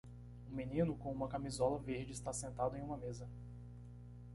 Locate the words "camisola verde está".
1.27-2.33